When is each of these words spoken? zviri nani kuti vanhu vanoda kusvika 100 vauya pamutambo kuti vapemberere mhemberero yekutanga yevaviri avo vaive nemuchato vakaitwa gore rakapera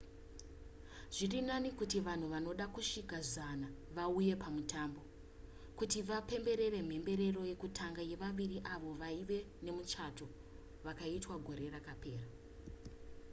zviri 1.15 1.39
nani 1.49 1.69
kuti 1.79 1.97
vanhu 2.07 2.27
vanoda 2.33 2.65
kusvika 2.75 3.17
100 3.19 3.65
vauya 3.95 4.35
pamutambo 4.43 5.01
kuti 5.79 5.99
vapemberere 6.09 6.79
mhemberero 6.87 7.41
yekutanga 7.51 8.01
yevaviri 8.09 8.57
avo 8.73 8.91
vaive 9.01 9.39
nemuchato 9.65 10.27
vakaitwa 10.85 11.35
gore 11.45 11.65
rakapera 11.75 12.27